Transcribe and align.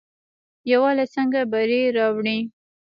یووالی 0.71 1.05
څنګه 1.15 1.39
بری 1.51 1.81
راوړي؟ 1.97 2.39